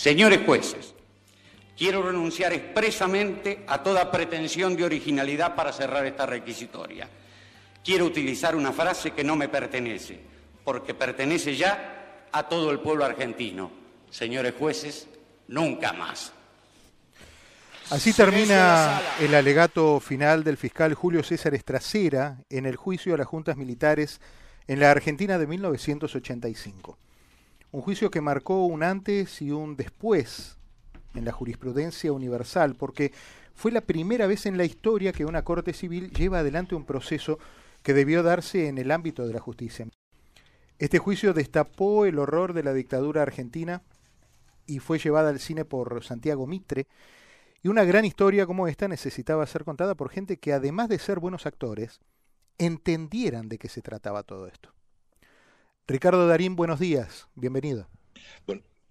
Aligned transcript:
Señores 0.00 0.40
jueces, 0.46 0.94
quiero 1.76 2.00
renunciar 2.02 2.54
expresamente 2.54 3.64
a 3.66 3.82
toda 3.82 4.10
pretensión 4.10 4.74
de 4.74 4.84
originalidad 4.84 5.54
para 5.54 5.74
cerrar 5.74 6.06
esta 6.06 6.24
requisitoria. 6.24 7.06
Quiero 7.84 8.06
utilizar 8.06 8.56
una 8.56 8.72
frase 8.72 9.10
que 9.10 9.22
no 9.22 9.36
me 9.36 9.50
pertenece, 9.50 10.18
porque 10.64 10.94
pertenece 10.94 11.54
ya 11.54 12.28
a 12.32 12.48
todo 12.48 12.70
el 12.70 12.80
pueblo 12.80 13.04
argentino. 13.04 13.70
Señores 14.08 14.54
jueces, 14.58 15.06
nunca 15.48 15.92
más. 15.92 16.32
Así 17.90 18.14
termina 18.14 19.02
el 19.20 19.34
alegato 19.34 20.00
final 20.00 20.44
del 20.44 20.56
fiscal 20.56 20.94
Julio 20.94 21.22
César 21.22 21.52
Estracera 21.52 22.38
en 22.48 22.64
el 22.64 22.76
juicio 22.76 23.12
a 23.12 23.18
las 23.18 23.26
juntas 23.26 23.58
militares 23.58 24.22
en 24.66 24.80
la 24.80 24.92
Argentina 24.92 25.36
de 25.36 25.46
1985. 25.46 26.96
Un 27.72 27.82
juicio 27.82 28.10
que 28.10 28.20
marcó 28.20 28.64
un 28.64 28.82
antes 28.82 29.40
y 29.40 29.52
un 29.52 29.76
después 29.76 30.58
en 31.14 31.24
la 31.24 31.32
jurisprudencia 31.32 32.12
universal, 32.12 32.74
porque 32.74 33.12
fue 33.54 33.70
la 33.70 33.80
primera 33.80 34.26
vez 34.26 34.46
en 34.46 34.56
la 34.56 34.64
historia 34.64 35.12
que 35.12 35.24
una 35.24 35.44
corte 35.44 35.72
civil 35.72 36.10
lleva 36.10 36.40
adelante 36.40 36.74
un 36.74 36.84
proceso 36.84 37.38
que 37.82 37.94
debió 37.94 38.22
darse 38.22 38.68
en 38.68 38.78
el 38.78 38.90
ámbito 38.90 39.26
de 39.26 39.34
la 39.34 39.40
justicia. 39.40 39.86
Este 40.78 40.98
juicio 40.98 41.32
destapó 41.32 42.06
el 42.06 42.18
horror 42.18 42.54
de 42.54 42.62
la 42.62 42.72
dictadura 42.72 43.22
argentina 43.22 43.82
y 44.66 44.78
fue 44.78 44.98
llevada 44.98 45.30
al 45.30 45.40
cine 45.40 45.64
por 45.64 46.02
Santiago 46.04 46.46
Mitre, 46.46 46.86
y 47.62 47.68
una 47.68 47.84
gran 47.84 48.04
historia 48.04 48.46
como 48.46 48.66
esta 48.66 48.88
necesitaba 48.88 49.46
ser 49.46 49.64
contada 49.64 49.94
por 49.94 50.10
gente 50.10 50.38
que 50.38 50.52
además 50.52 50.88
de 50.88 50.98
ser 50.98 51.18
buenos 51.18 51.44
actores, 51.44 52.00
entendieran 52.56 53.48
de 53.48 53.58
qué 53.58 53.68
se 53.68 53.82
trataba 53.82 54.22
todo 54.22 54.46
esto. 54.46 54.72
Ricardo 55.90 56.28
Darín, 56.28 56.54
buenos 56.54 56.78
días, 56.78 57.26
bienvenido. 57.34 57.88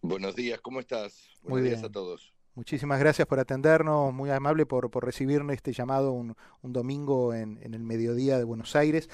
buenos 0.02 0.35
días, 0.35 0.59
¿cómo 0.59 0.81
estás? 0.81 1.30
Buenos 1.44 1.70
días 1.70 1.84
a 1.85 1.90
todos. 1.90 2.34
Muchísimas 2.55 2.99
gracias 2.99 3.26
por 3.26 3.40
atendernos, 3.40 4.13
muy 4.13 4.30
amable 4.31 4.66
por, 4.66 4.91
por 4.91 5.05
recibirnos 5.05 5.55
este 5.55 5.71
llamado 5.71 6.12
un, 6.12 6.35
domingo 6.62 7.34
en, 7.34 7.57
el 7.63 7.79
mediodía 7.79 8.38
de 8.38 8.43
Buenos 8.43 8.76
Aires. 8.76 9.10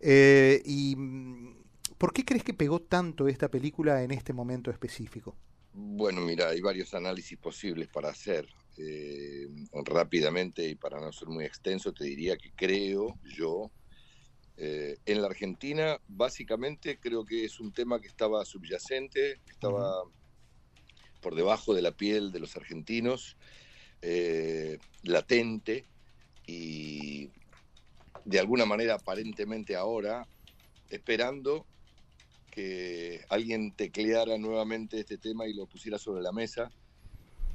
Eh, 0.00 0.62
¿Y 0.64 0.96
mm, 0.96 1.56
por 1.98 2.14
qué 2.14 2.24
crees 2.24 2.42
que 2.42 2.54
pegó 2.54 2.80
tanto 2.80 3.28
esta 3.28 3.50
película 3.50 4.02
en 4.02 4.12
este 4.12 4.32
momento 4.32 4.70
específico? 4.70 5.36
Bueno, 5.74 6.22
mira, 6.22 6.48
hay 6.48 6.62
varios 6.62 6.94
análisis 6.94 7.36
posibles 7.36 7.88
para 7.88 8.08
hacer. 8.08 8.48
Eh, 8.78 9.46
rápidamente 9.84 10.66
y 10.66 10.74
para 10.74 11.00
no 11.00 11.12
ser 11.12 11.28
muy 11.28 11.44
extenso, 11.44 11.92
te 11.92 12.04
diría 12.04 12.38
que 12.38 12.50
creo 12.52 13.18
yo, 13.24 13.70
eh, 14.58 14.96
en 15.04 15.20
la 15.20 15.28
Argentina 15.28 16.00
básicamente 16.08 16.98
creo 16.98 17.24
que 17.26 17.44
es 17.44 17.60
un 17.60 17.72
tema 17.72 18.00
que 18.00 18.08
estaba 18.08 18.44
subyacente, 18.44 19.40
estaba 19.48 20.02
por 21.20 21.34
debajo 21.34 21.74
de 21.74 21.82
la 21.82 21.92
piel 21.92 22.32
de 22.32 22.40
los 22.40 22.56
argentinos, 22.56 23.36
eh, 24.00 24.78
latente 25.02 25.86
y 26.46 27.30
de 28.24 28.38
alguna 28.38 28.64
manera 28.64 28.94
aparentemente 28.94 29.76
ahora 29.76 30.26
esperando 30.88 31.66
que 32.50 33.24
alguien 33.28 33.72
tecleara 33.72 34.38
nuevamente 34.38 35.00
este 35.00 35.18
tema 35.18 35.46
y 35.46 35.54
lo 35.54 35.66
pusiera 35.66 35.98
sobre 35.98 36.22
la 36.22 36.32
mesa 36.32 36.70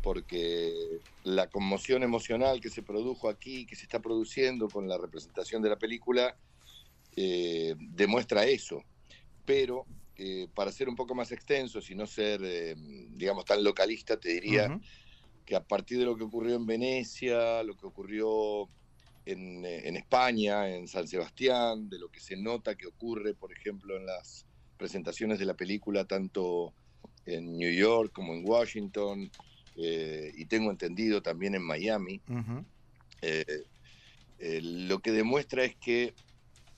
porque 0.02 0.99
la 1.23 1.47
conmoción 1.49 2.03
emocional 2.03 2.59
que 2.59 2.69
se 2.69 2.81
produjo 2.81 3.30
aquí, 3.30 3.65
que 3.65 3.75
se 3.75 3.83
está 3.83 3.99
produciendo 3.99 4.67
con 4.67 4.88
la 4.88 4.97
representación 4.97 5.61
de 5.61 5.69
la 5.69 5.77
película, 5.77 6.36
eh, 7.16 7.76
demuestra 7.78 8.45
eso. 8.45 8.84
Pero 9.45 9.86
eh, 10.23 10.48
para 10.54 10.72
ser 10.72 10.88
un 10.88 10.95
poco 10.95 11.16
más 11.16 11.31
extenso, 11.31 11.80
y 11.90 11.95
no 11.95 12.06
ser, 12.06 12.42
eh, 12.44 12.76
digamos, 12.78 13.44
tan 13.44 13.64
localista, 13.64 14.20
te 14.20 14.30
diría 14.30 14.80
que 15.45 15.56
a 15.56 15.64
partir 15.64 15.98
de 15.98 16.06
lo 16.06 16.16
que 16.16 16.23
ocurrió 16.23 16.56
en 16.56 16.67
Venecia, 16.67 17.64
lo 17.64 17.76
que 17.76 17.88
ocurrió 17.88 18.70
en, 19.26 19.66
en 19.66 19.95
España, 19.98 20.70
en 20.70 20.88
San 20.88 21.08
Sebastián, 21.08 21.89
de 21.89 21.98
lo 21.98 22.10
que 22.10 22.20
se 22.20 22.38
nota 22.38 22.76
que 22.76 22.86
ocurre, 22.86 23.33
por 23.33 23.52
ejemplo, 23.52 23.98
en 23.98 24.05
las 24.05 24.45
presentaciones 24.77 25.39
de 25.39 25.45
la 25.45 25.55
película, 25.55 26.05
tanto 26.05 26.71
en 27.26 27.58
New 27.58 27.71
York 27.71 28.11
como 28.14 28.33
en 28.33 28.48
Washington, 28.48 29.32
eh, 29.76 30.32
y 30.36 30.45
tengo 30.45 30.70
entendido 30.70 31.23
también 31.23 31.55
en 31.55 31.64
Miami, 31.64 32.21
lo 34.39 35.00
que 35.00 35.11
demuestra 35.11 35.64
es 35.64 35.76
que 35.77 36.14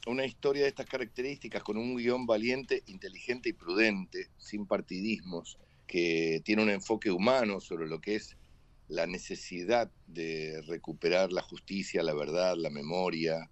una 0.06 0.26
historia 0.26 0.64
de 0.64 0.70
estas 0.70 0.86
características, 0.86 1.64
con 1.64 1.78
un 1.78 1.96
guion 1.96 2.26
valiente, 2.26 2.84
inteligente 2.88 3.50
y 3.50 3.54
prudente, 3.54 4.30
sin 4.38 4.66
partidismos, 4.68 5.58
que 5.88 6.42
tiene 6.44 6.64
un 6.64 6.70
enfoque 6.70 7.12
humano 7.12 7.60
sobre 7.60 7.88
lo 7.88 8.00
que 8.02 8.16
es 8.16 8.36
la 8.88 9.08
necesidad 9.08 9.92
de 10.08 10.62
recuperar 10.68 11.32
la 11.32 11.42
justicia, 11.42 12.04
la 12.04 12.14
verdad, 12.14 12.56
la 12.58 12.70
memoria, 12.70 13.50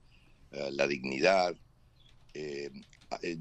la 0.51 0.87
dignidad, 0.87 1.55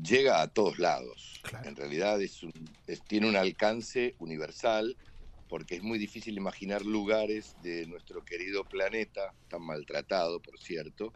llega 0.03 0.43
a 0.43 0.49
todos 0.49 0.79
lados. 0.79 1.41
En 1.65 1.77
realidad 1.77 2.23
es 2.23 2.41
tiene 3.09 3.29
un 3.29 3.37
alcance 3.37 4.15
universal 4.19 4.97
porque 5.49 5.75
es 5.75 5.83
muy 5.83 5.99
difícil 5.99 6.37
imaginar 6.37 6.85
lugares 6.85 7.57
de 7.61 7.87
nuestro 7.87 8.25
querido 8.25 8.65
planeta, 8.65 9.35
tan 9.49 9.63
maltratado, 9.63 10.41
por 10.41 10.59
cierto, 10.61 11.13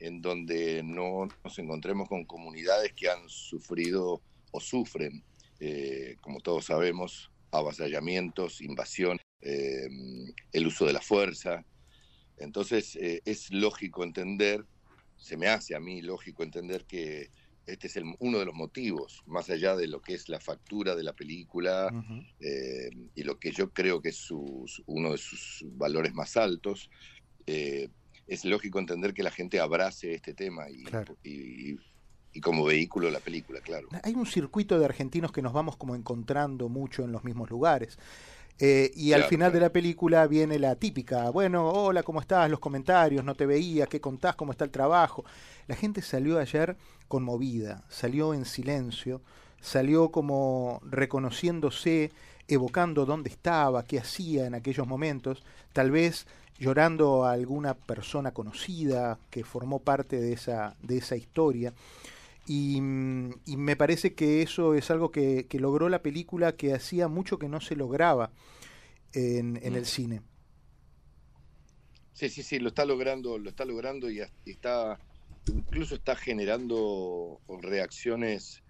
en 0.00 0.20
donde 0.20 0.82
no 0.82 1.28
nos 1.44 1.58
encontremos 1.58 2.08
con 2.08 2.24
comunidades 2.24 2.92
que 2.94 3.08
han 3.08 3.28
sufrido 3.28 4.22
o 4.50 4.60
sufren, 4.60 5.22
eh, 5.60 6.16
como 6.20 6.40
todos 6.40 6.66
sabemos, 6.66 7.30
avasallamientos, 7.52 8.60
invasión, 8.60 9.18
eh, 9.42 9.88
el 10.52 10.66
uso 10.66 10.86
de 10.86 10.92
la 10.92 11.00
fuerza. 11.00 11.64
Entonces 12.36 12.96
eh, 12.96 13.20
es 13.24 13.52
lógico 13.52 14.02
entender, 14.02 14.64
se 15.16 15.36
me 15.36 15.48
hace 15.48 15.74
a 15.76 15.80
mí 15.80 16.00
lógico 16.00 16.42
entender 16.42 16.86
que 16.86 17.30
este 17.66 17.86
es 17.86 17.96
uno 18.18 18.38
de 18.38 18.46
los 18.46 18.54
motivos, 18.54 19.22
más 19.26 19.48
allá 19.50 19.76
de 19.76 19.86
lo 19.86 20.00
que 20.00 20.14
es 20.14 20.28
la 20.28 20.40
factura 20.40 20.96
de 20.96 21.04
la 21.04 21.12
película 21.12 21.92
eh, 22.40 22.90
y 23.14 23.22
lo 23.22 23.38
que 23.38 23.52
yo 23.52 23.70
creo 23.70 24.00
que 24.00 24.08
es 24.08 24.28
uno 24.30 25.12
de 25.12 25.18
sus 25.18 25.64
valores 25.72 26.12
más 26.14 26.36
altos, 26.36 26.90
eh, 27.46 27.88
es 28.30 28.44
lógico 28.44 28.78
entender 28.78 29.12
que 29.12 29.24
la 29.24 29.32
gente 29.32 29.58
abrace 29.58 30.14
este 30.14 30.34
tema 30.34 30.70
y, 30.70 31.76
y, 32.32 32.40
como 32.40 32.64
vehículo 32.64 33.10
la 33.10 33.18
película, 33.18 33.60
claro. 33.60 33.88
Hay 34.04 34.14
un 34.14 34.24
circuito 34.24 34.78
de 34.78 34.84
argentinos 34.84 35.32
que 35.32 35.42
nos 35.42 35.52
vamos 35.52 35.76
como 35.76 35.96
encontrando 35.96 36.68
mucho 36.68 37.02
en 37.02 37.10
los 37.10 37.24
mismos 37.24 37.50
lugares. 37.50 37.98
Eh, 38.60 38.92
y 38.94 39.14
al 39.14 39.24
final 39.24 39.52
de 39.52 39.58
la 39.58 39.72
película 39.72 40.26
viene 40.28 40.60
la 40.60 40.76
típica, 40.76 41.30
bueno, 41.30 41.68
hola, 41.68 42.04
¿cómo 42.04 42.20
estás? 42.20 42.48
Los 42.48 42.60
comentarios, 42.60 43.24
no 43.24 43.34
te 43.34 43.46
veía, 43.46 43.86
¿qué 43.86 44.00
contás? 44.00 44.36
¿Cómo 44.36 44.52
está 44.52 44.64
el 44.64 44.70
trabajo? 44.70 45.24
La 45.66 45.74
gente 45.74 46.00
salió 46.00 46.38
ayer 46.38 46.76
conmovida, 47.08 47.84
salió 47.88 48.32
en 48.32 48.44
silencio, 48.44 49.22
salió 49.60 50.12
como 50.12 50.80
reconociéndose, 50.84 52.12
evocando 52.46 53.06
dónde 53.06 53.30
estaba, 53.30 53.84
qué 53.86 53.98
hacía 53.98 54.46
en 54.46 54.54
aquellos 54.54 54.86
momentos, 54.86 55.42
tal 55.72 55.90
vez 55.90 56.26
llorando 56.60 57.24
a 57.24 57.32
alguna 57.32 57.74
persona 57.74 58.32
conocida 58.32 59.18
que 59.30 59.42
formó 59.42 59.80
parte 59.80 60.20
de 60.20 60.34
esa, 60.34 60.76
de 60.82 60.98
esa 60.98 61.16
historia. 61.16 61.74
Y, 62.46 62.80
me 62.80 63.76
parece 63.76 64.14
que 64.14 64.42
eso 64.42 64.74
es 64.74 64.90
algo 64.90 65.10
que, 65.10 65.46
logró 65.52 65.88
la 65.88 66.02
película 66.02 66.56
que 66.56 66.74
hacía 66.74 67.08
mucho 67.08 67.38
que 67.38 67.48
no 67.48 67.60
se 67.60 67.76
lograba 67.76 68.30
en, 69.12 69.58
el 69.62 69.82
mm. 69.82 69.84
cine. 69.84 70.22
Sí, 72.12 72.28
sí, 72.28 72.42
sí, 72.42 72.58
lo 72.58 72.68
está 72.68 72.84
logrando, 72.84 73.38
lo 73.38 73.48
está 73.48 73.64
logrando 73.64 74.10
y 74.10 74.20
está 74.44 74.98
incluso 75.46 75.94
está 75.94 76.16
generando 76.16 77.40
reacciones 77.62 78.62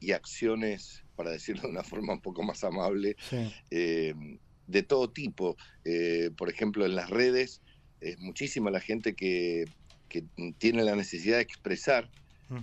y 0.00 0.12
acciones, 0.12 1.02
para 1.16 1.30
decirlo 1.30 1.62
de 1.62 1.68
una 1.68 1.82
forma 1.82 2.12
un 2.12 2.20
poco 2.20 2.42
más 2.42 2.62
amable, 2.64 3.16
eh, 3.70 4.14
de 4.70 4.82
todo 4.82 5.10
tipo. 5.10 5.56
Eh, 5.84 6.30
por 6.36 6.48
ejemplo, 6.48 6.84
en 6.84 6.94
las 6.94 7.10
redes 7.10 7.60
es 8.00 8.18
muchísima 8.18 8.70
la 8.70 8.80
gente 8.80 9.14
que, 9.14 9.64
tiene 10.58 10.82
la 10.82 10.96
necesidad 10.96 11.36
de 11.36 11.42
expresar 11.42 12.10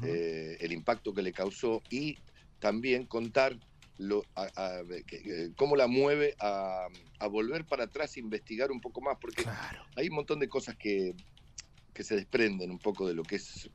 eh, 0.04 0.58
el 0.60 0.74
impacto 0.74 1.14
que 1.14 1.22
le 1.22 1.32
causó 1.32 1.82
y 1.90 2.18
también 2.60 3.06
contar 3.06 3.58
lo, 3.98 4.26
cómo 5.56 5.78
la 5.78 5.88
mueve 5.88 6.36
a, 6.42 6.88
volver 7.32 7.64
para 7.64 7.86
atrás 7.86 8.18
e 8.18 8.20
investigar 8.20 8.70
un 8.70 8.82
poco 8.82 9.00
más, 9.00 9.18
porque 9.22 9.46
hay 9.96 10.10
un 10.10 10.16
montón 10.16 10.40
de 10.40 10.50
cosas 10.50 10.76
que 10.76 11.16
que 11.98 12.04
se 12.04 12.16
desprenden 12.16 12.70
un 12.70 12.78
poco 12.78 13.08
de 13.08 13.16
lo 13.16 13.24
que 13.24 13.38
es, 13.38 13.72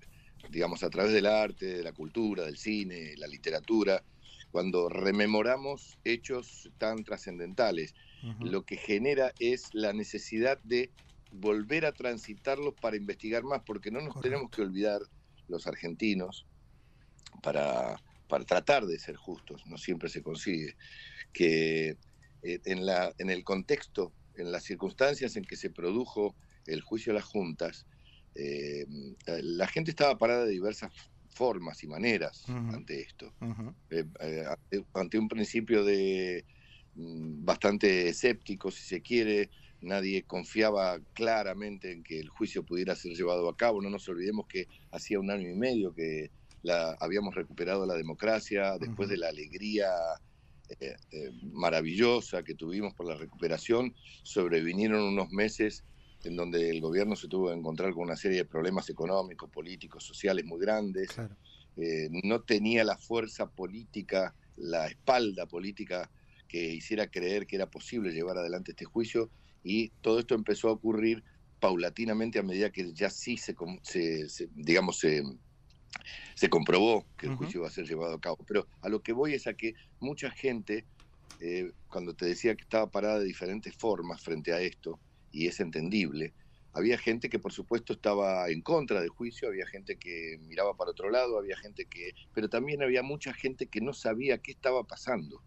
digamos, 0.48 0.84
a 0.84 0.90
través 0.90 1.12
del 1.12 1.26
arte, 1.26 1.66
de 1.66 1.82
la 1.82 1.90
cultura, 1.90 2.44
del 2.44 2.56
cine, 2.56 3.16
la 3.16 3.26
literatura, 3.26 4.00
cuando 4.52 4.90
rememoramos 4.90 5.98
hechos 6.04 6.70
tan 6.78 7.02
trascendentales. 7.02 7.94
Lo 8.38 8.64
que 8.64 8.76
genera 8.76 9.32
es 9.40 9.70
la 9.72 9.92
necesidad 9.92 10.60
de 10.62 10.92
volver 11.32 11.86
a 11.86 11.92
transitarlos 11.92 12.74
para 12.80 12.96
investigar 12.96 13.42
más, 13.42 13.62
porque 13.66 13.90
no 13.90 14.00
nos 14.00 14.20
tenemos 14.20 14.50
que 14.50 14.62
olvidar, 14.62 15.00
los 15.48 15.66
argentinos, 15.66 16.46
para, 17.42 18.00
para 18.28 18.44
tratar 18.44 18.86
de 18.86 18.98
ser 18.98 19.16
justos, 19.16 19.66
no 19.66 19.76
siempre 19.76 20.08
se 20.08 20.22
consigue, 20.22 20.76
que 21.32 21.96
eh, 22.42 22.60
en, 22.64 22.86
la, 22.86 23.12
en 23.18 23.28
el 23.28 23.42
contexto, 23.42 24.12
en 24.36 24.52
las 24.52 24.62
circunstancias 24.62 25.34
en 25.36 25.44
que 25.44 25.56
se 25.56 25.70
produjo 25.70 26.36
el 26.66 26.80
juicio 26.80 27.12
de 27.12 27.18
las 27.18 27.28
juntas, 27.28 27.86
eh, 28.34 28.86
la 29.26 29.66
gente 29.66 29.90
estaba 29.90 30.16
parada 30.16 30.44
de 30.44 30.52
diversas 30.52 30.92
formas 31.34 31.82
y 31.82 31.86
maneras 31.86 32.44
ante 32.48 33.00
esto, 33.00 33.32
ante 34.94 35.18
un 35.18 35.28
principio 35.28 35.84
de 35.84 36.44
mm, 36.94 37.44
bastante 37.44 38.08
escéptico, 38.08 38.70
si 38.70 38.82
se 38.82 39.00
quiere, 39.00 39.50
nadie 39.82 40.22
confiaba 40.22 40.98
claramente 41.12 41.92
en 41.92 42.02
que 42.02 42.18
el 42.20 42.28
juicio 42.28 42.64
pudiera 42.64 42.94
ser 42.94 43.12
llevado 43.12 43.48
a 43.48 43.56
cabo. 43.56 43.82
No 43.82 43.90
nos 43.90 44.08
olvidemos 44.08 44.46
que 44.46 44.66
hacía 44.90 45.20
un 45.20 45.30
año 45.30 45.50
y 45.50 45.54
medio 45.54 45.94
que 45.94 46.30
la, 46.62 46.96
habíamos 47.00 47.34
recuperado 47.34 47.86
la 47.86 47.94
democracia 47.94 48.78
después 48.78 49.08
de 49.08 49.16
la 49.16 49.28
alegría 49.28 49.88
eh, 50.80 50.96
eh, 51.10 51.30
maravillosa 51.42 52.42
que 52.42 52.54
tuvimos 52.54 52.94
por 52.94 53.06
la 53.06 53.16
recuperación. 53.16 53.94
Sobrevinieron 54.22 55.02
unos 55.02 55.30
meses 55.30 55.84
en 56.24 56.36
donde 56.36 56.70
el 56.70 56.80
gobierno 56.80 57.16
se 57.16 57.28
tuvo 57.28 57.48
que 57.48 57.54
encontrar 57.54 57.92
con 57.92 58.04
una 58.04 58.16
serie 58.16 58.38
de 58.38 58.44
problemas 58.44 58.88
económicos, 58.88 59.50
políticos, 59.50 60.04
sociales 60.04 60.44
muy 60.44 60.60
grandes. 60.60 61.10
Eh, 61.76 62.08
no 62.22 62.42
tenía 62.42 62.84
la 62.84 62.96
fuerza 62.96 63.50
política, 63.50 64.34
la 64.56 64.86
espalda 64.86 65.46
política 65.46 66.10
que 66.46 66.72
hiciera 66.74 67.08
creer 67.08 67.46
que 67.46 67.56
era 67.56 67.70
posible 67.70 68.12
llevar 68.12 68.36
adelante 68.38 68.72
este 68.72 68.84
juicio 68.84 69.30
y 69.64 69.88
todo 70.00 70.18
esto 70.18 70.34
empezó 70.34 70.68
a 70.68 70.72
ocurrir 70.72 71.24
paulatinamente 71.60 72.38
a 72.38 72.42
medida 72.42 72.70
que 72.70 72.92
ya 72.92 73.08
sí 73.08 73.36
se, 73.36 73.54
digamos, 74.54 74.98
se, 74.98 75.22
se, 76.34 76.48
comprobó 76.50 77.06
que 77.16 77.26
el 77.26 77.36
juicio 77.36 77.60
iba 77.60 77.68
a 77.68 77.70
ser 77.70 77.86
llevado 77.86 78.14
a 78.14 78.20
cabo. 78.20 78.38
Pero 78.46 78.66
a 78.80 78.88
lo 78.88 79.00
que 79.00 79.12
voy 79.12 79.34
es 79.34 79.46
a 79.46 79.54
que 79.54 79.74
mucha 80.00 80.30
gente, 80.30 80.84
eh, 81.40 81.70
cuando 81.88 82.14
te 82.14 82.26
decía 82.26 82.56
que 82.56 82.64
estaba 82.64 82.90
parada 82.90 83.20
de 83.20 83.26
diferentes 83.26 83.76
formas 83.76 84.20
frente 84.20 84.52
a 84.52 84.60
esto, 84.60 84.98
y 85.32 85.48
es 85.48 85.60
entendible, 85.60 86.34
había 86.74 86.96
gente 86.96 87.28
que 87.28 87.38
por 87.38 87.52
supuesto 87.52 87.92
estaba 87.92 88.48
en 88.48 88.62
contra 88.62 89.00
del 89.00 89.10
juicio, 89.10 89.48
había 89.48 89.66
gente 89.66 89.96
que 89.96 90.38
miraba 90.42 90.74
para 90.74 90.92
otro 90.92 91.10
lado, 91.10 91.38
había 91.38 91.56
gente 91.56 91.84
que... 91.86 92.14
pero 92.32 92.48
también 92.48 92.82
había 92.82 93.02
mucha 93.02 93.32
gente 93.34 93.66
que 93.66 93.80
no 93.80 93.92
sabía 93.92 94.38
qué 94.38 94.52
estaba 94.52 94.84
pasando. 94.84 95.42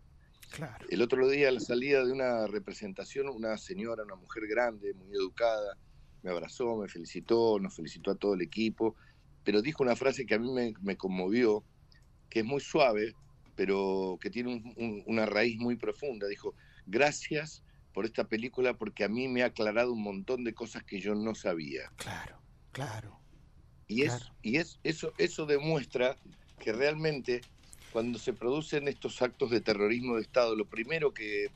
El 0.90 1.02
otro 1.02 1.28
día, 1.28 1.50
a 1.50 1.52
la 1.52 1.60
salida 1.60 2.06
de 2.06 2.12
una 2.12 2.48
representación, 2.48 3.28
una 3.28 3.58
señora, 3.58 4.04
una 4.04 4.16
mujer 4.16 4.48
grande, 4.48 4.94
muy 4.94 5.12
educada, 5.12 5.78
me 6.22 6.30
abrazó, 6.30 6.78
me 6.78 6.88
felicitó, 6.88 7.60
nos 7.60 7.76
felicitó 7.76 8.12
a 8.12 8.16
todo 8.16 8.36
el 8.36 8.42
equipo, 8.42 8.96
pero 9.44 9.62
dijo 9.62 9.84
una 9.84 9.96
frase 9.96 10.26
que 10.26 10.36
a 10.36 10.40
mí 10.40 10.52
me, 10.82 10.98
conmovió, 10.98 11.64
que 12.30 12.40
es 12.40 12.46
muy 12.46 12.62
suave, 12.62 13.14
pero 13.56 14.18
que 14.22 14.30
tiene 14.30 15.04
una 15.08 15.26
raíz 15.26 15.58
muy 15.58 15.76
profunda. 15.76 16.28
Dijo, 16.28 16.54
gracias 16.86 17.64
por 17.96 18.06
esta 18.06 18.26
película 18.26 18.74
porque 18.74 19.06
a 19.06 19.08
mí 19.08 19.30
me 19.30 19.42
ha 19.42 19.48
aclarado 19.48 19.94
un 19.94 20.04
montón 20.04 20.44
de 20.44 20.54
cosas 20.54 20.84
que 20.84 21.00
yo 21.00 21.16
no 21.16 21.34
sabía. 21.34 21.90
Claro, 21.96 22.38
claro. 22.74 23.18
Y, 23.88 24.04
Es, 24.04 24.32
y 24.42 24.58
es, 24.58 24.80
eso, 24.84 25.14
eso 25.18 25.46
demuestra 25.46 26.18
que 26.60 26.74
realmente 26.74 27.40
cuando 27.94 28.20
se 28.20 28.34
producen 28.34 28.90
estos 28.90 29.22
actos 29.22 29.50
de 29.50 29.62
terrorismo 29.62 30.18
de 30.18 30.24
Estado, 30.24 30.58
lo 30.58 30.66
primero 30.66 31.14
que, 31.14 31.52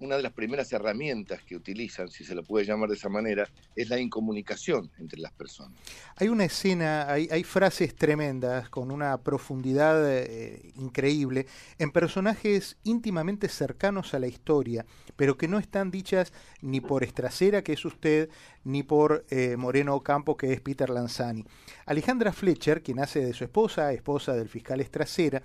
una 0.00 0.16
de 0.16 0.22
las 0.22 0.32
primeras 0.32 0.72
herramientas 0.72 1.42
que 1.42 1.56
utilizan, 1.56 2.08
si 2.08 2.24
se 2.24 2.34
lo 2.34 2.42
puede 2.42 2.64
llamar 2.64 2.88
de 2.88 2.96
esa 2.96 3.08
manera, 3.08 3.48
es 3.74 3.88
la 3.88 3.98
incomunicación 3.98 4.90
entre 4.98 5.20
las 5.20 5.32
personas. 5.32 5.78
Hay 6.16 6.28
una 6.28 6.44
escena, 6.44 7.10
hay, 7.10 7.44
frases 7.44 7.94
tremendas 7.94 8.68
con 8.68 8.90
una 8.90 9.18
profundidad 9.18 10.10
eh, 10.10 10.72
increíble 10.76 11.46
en 11.78 11.90
personajes 11.90 12.76
íntimamente 12.84 13.48
cercanos 13.48 14.14
a 14.14 14.18
la 14.18 14.26
historia, 14.26 14.86
pero 15.16 15.36
que 15.36 15.48
no 15.48 15.58
están 15.58 15.90
dichas 15.90 16.32
ni 16.60 16.80
por 16.80 17.04
Estracera, 17.04 17.62
que 17.62 17.74
es 17.74 17.84
usted, 17.84 18.30
ni 18.64 18.82
por 18.82 19.24
eh, 19.30 19.56
Moreno 19.56 19.94
Ocampo, 19.94 20.36
que 20.36 20.52
es 20.52 20.60
Peter 20.60 20.90
Lanzani. 20.90 21.44
Alejandra 21.86 22.32
Fletcher, 22.32 22.82
quien 22.82 23.00
hace 23.00 23.24
de 23.24 23.32
su 23.32 23.44
esposa, 23.44 23.92
esposa 23.92 24.34
del 24.34 24.48
fiscal 24.48 24.80
Estracera, 24.80 25.42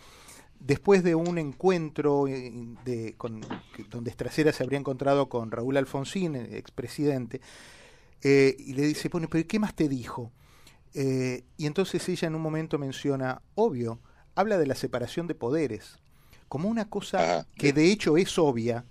después 0.61 1.03
de 1.03 1.15
un 1.15 1.37
encuentro 1.37 2.27
eh, 2.27 2.51
de, 2.85 3.15
donde 3.89 4.11
Estracera 4.11 4.53
se 4.53 4.63
habría 4.63 4.79
encontrado 4.79 5.27
con 5.27 5.51
Raúl 5.51 5.77
Alfonsín, 5.77 6.35
expresidente, 6.35 7.41
eh, 8.21 8.55
y 8.59 8.73
le 8.73 8.83
dice, 8.83 9.09
bueno, 9.09 9.27
pero 9.29 9.47
¿qué 9.47 9.59
más 9.59 9.75
te 9.75 9.89
dijo? 9.89 10.31
Eh, 10.93 11.43
y 11.57 11.65
entonces 11.65 12.07
ella 12.09 12.27
en 12.27 12.35
un 12.35 12.41
momento 12.41 12.77
menciona, 12.77 13.41
obvio, 13.55 13.99
habla 14.35 14.57
de 14.57 14.67
la 14.67 14.75
separación 14.75 15.27
de 15.27 15.35
poderes, 15.35 15.97
como 16.47 16.69
una 16.69 16.89
cosa 16.89 17.47
que 17.55 17.73
de 17.73 17.91
hecho 17.91 18.17
es 18.17 18.37
obvia, 18.37 18.85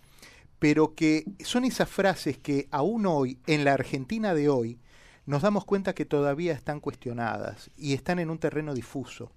pero 0.59 0.95
que 0.95 1.25
son 1.45 1.65
esas 1.65 1.89
frases 1.89 2.37
que 2.37 2.69
aún 2.71 3.07
hoy, 3.07 3.39
en 3.47 3.65
la 3.65 3.75
Argentina 3.75 4.35
de 4.35 4.49
hoy, 4.49 4.79
nos 5.25 5.43
damos 5.43 5.65
cuenta 5.65 5.95
que 5.95 6.05
todavía 6.05 6.53
están 6.53 6.81
cuestionadas 6.81 7.71
y 7.77 7.95
están 7.95 8.19
en 8.19 8.31
un 8.31 8.39
terreno 8.39 8.75
difuso. 8.75 9.31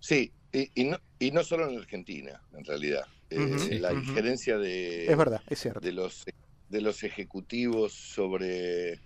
Sí, 0.00 0.32
y, 0.54 0.84
no, 0.84 0.98
y 1.18 1.30
no 1.32 1.42
solo 1.42 1.68
en 1.68 1.78
Argentina, 1.78 2.40
en 2.52 2.64
realidad. 2.64 3.06
Eh, 3.30 3.78
la 3.80 3.92
injerencia 3.92 4.58
de, 4.58 5.06
es 5.06 5.16
verdad, 5.16 5.42
es 5.48 5.58
cierto. 5.58 5.80
de, 5.80 5.92
los, 5.92 6.24
de 6.68 6.80
los 6.80 7.02
ejecutivos 7.02 7.92
sobre, 7.92 9.00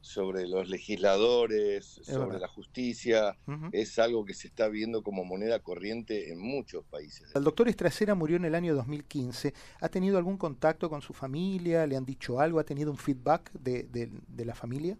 sobre 0.00 0.48
los 0.48 0.70
legisladores, 0.70 2.00
sobre 2.02 2.38
la 2.38 2.48
justicia, 2.48 3.36
es 3.72 3.98
algo 3.98 4.24
que 4.24 4.32
se 4.32 4.48
está 4.48 4.68
viendo 4.68 5.02
como 5.02 5.24
moneda 5.24 5.58
corriente 5.58 6.32
en 6.32 6.38
muchos 6.38 6.84
países. 6.86 7.30
El 7.34 7.44
doctor 7.44 7.68
Estracera 7.68 8.14
murió 8.14 8.36
en 8.36 8.46
el 8.46 8.54
año 8.54 8.74
2015. 8.74 9.52
¿Ha 9.80 9.88
tenido 9.90 10.16
algún 10.16 10.38
contacto 10.38 10.88
con 10.88 11.02
su 11.02 11.12
familia? 11.12 11.86
¿Le 11.86 11.96
han 11.96 12.06
dicho 12.06 12.40
algo? 12.40 12.60
¿Ha 12.60 12.64
tenido 12.64 12.90
un 12.90 12.98
feedback 12.98 13.52
de, 13.52 13.82
de 13.84 14.44
la 14.44 14.54
familia? 14.54 14.96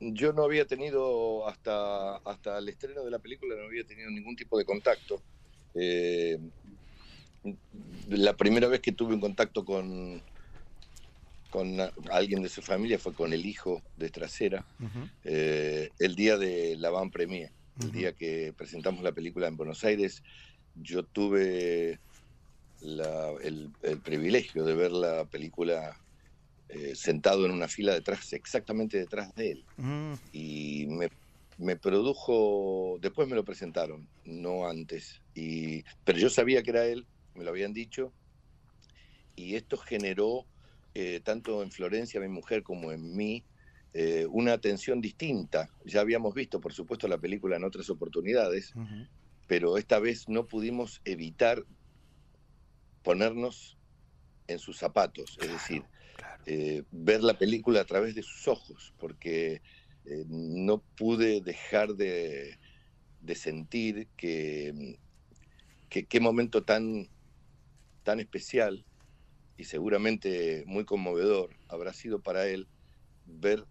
Yo 0.00 0.32
no 0.32 0.44
había 0.44 0.64
tenido, 0.64 1.46
hasta, 1.46 2.16
hasta 2.16 2.58
el 2.58 2.68
estreno 2.68 3.04
de 3.04 3.10
la 3.10 3.18
película, 3.18 3.54
no 3.54 3.66
había 3.66 3.84
tenido 3.84 4.10
ningún 4.10 4.34
tipo 4.34 4.56
de 4.56 4.64
contacto. 4.64 5.22
Eh, 5.74 6.38
la 8.08 8.34
primera 8.34 8.66
vez 8.66 8.80
que 8.80 8.92
tuve 8.92 9.14
un 9.14 9.20
contacto 9.20 9.64
con, 9.64 10.22
con 11.50 11.78
alguien 12.10 12.42
de 12.42 12.48
su 12.48 12.62
familia 12.62 12.98
fue 12.98 13.12
con 13.12 13.32
el 13.32 13.44
hijo 13.44 13.82
de 13.96 14.10
Trasera, 14.10 14.64
eh, 15.24 15.90
el 15.98 16.16
día 16.16 16.38
de 16.38 16.76
la 16.76 16.90
Van 16.90 17.10
Premier, 17.10 17.50
el 17.82 17.92
día 17.92 18.12
que 18.12 18.52
presentamos 18.56 19.02
la 19.02 19.12
película 19.12 19.48
en 19.48 19.56
Buenos 19.56 19.84
Aires. 19.84 20.22
Yo 20.74 21.02
tuve 21.02 21.98
el, 22.80 23.70
el 23.82 23.98
privilegio 23.98 24.64
de 24.64 24.74
ver 24.74 24.92
la 24.92 25.24
película 25.26 25.98
eh, 26.72 26.94
sentado 26.94 27.44
en 27.46 27.52
una 27.52 27.66
fila 27.66 27.92
detrás, 27.92 28.32
exactamente 28.32 28.96
detrás 28.96 29.34
de 29.34 29.52
él. 29.52 29.64
Mm. 29.76 30.12
Y 30.32 30.86
me, 31.58 31.76
produjo, 31.76 32.98
después 33.00 33.28
me 33.28 33.34
lo 33.34 33.44
presentaron, 33.44 34.08
no 34.24 34.68
antes. 34.68 35.20
Y, 35.34 35.82
pero 36.04 36.18
yo 36.18 36.30
sabía 36.30 36.62
que 36.62 36.70
era 36.70 36.86
él, 36.86 37.06
me 37.34 37.42
lo 37.42 37.50
habían 37.50 37.72
dicho, 37.72 38.12
y 39.34 39.56
esto 39.56 39.76
generó, 39.76 40.46
eh, 40.94 41.20
tanto 41.24 41.62
en 41.62 41.72
Florencia, 41.72 42.20
mi 42.20 42.28
mujer, 42.28 42.62
como 42.62 42.92
en 42.92 43.16
mí, 43.16 43.44
eh, 43.92 44.26
una 44.30 44.52
atención 44.52 45.00
distinta. 45.00 45.68
Ya 45.84 46.00
habíamos 46.00 46.34
visto, 46.34 46.60
por 46.60 46.72
supuesto, 46.72 47.08
la 47.08 47.18
película 47.18 47.56
en 47.56 47.64
otras 47.64 47.90
oportunidades, 47.90 48.72
pero 49.48 49.76
esta 49.76 49.98
vez 49.98 50.28
no 50.28 50.46
pudimos 50.46 51.00
evitar 51.04 51.64
ponernos 53.02 53.76
en 54.46 54.58
sus 54.60 54.78
zapatos, 54.78 55.36
es 55.40 55.48
decir, 55.50 55.82
eh, 56.46 56.82
ver 56.90 57.22
la 57.22 57.38
película 57.38 57.80
a 57.80 57.84
través 57.84 58.14
de 58.14 58.22
sus 58.22 58.48
ojos, 58.48 58.94
porque 58.98 59.62
eh, 60.04 60.24
no 60.28 60.82
pude 60.96 61.40
dejar 61.40 61.94
de, 61.94 62.58
sentir 63.34 64.08
que, 64.16 64.98
qué 65.88 66.20
momento 66.20 66.64
tan, 66.64 67.08
tan 68.02 68.20
especial 68.20 68.84
y 69.56 69.64
seguramente 69.64 70.64
muy 70.66 70.84
conmovedor 70.84 71.50
habrá 71.68 71.92
sido 71.92 72.20
para 72.20 72.48
él 72.48 72.66
ver 73.26 73.66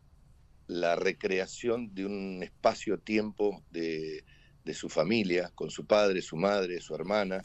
la 0.68 0.96
recreación 0.96 1.96
de 1.96 2.06
un 2.06 2.44
espacio-tiempo 2.44 3.64
de, 3.72 4.24
su 4.72 4.88
familia, 4.88 5.52
con 5.56 5.72
su 5.72 5.88
padre, 5.88 6.22
su 6.22 6.38
madre, 6.38 6.80
su 6.80 6.94
hermana, 6.94 7.44